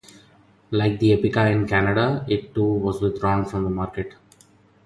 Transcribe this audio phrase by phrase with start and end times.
[0.71, 4.15] Like the Epica in Canada, it too was withdrawn from the market.